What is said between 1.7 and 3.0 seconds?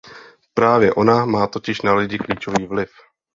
na lidi klíčový vliv.